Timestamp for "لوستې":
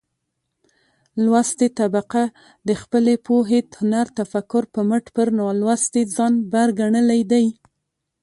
1.23-1.67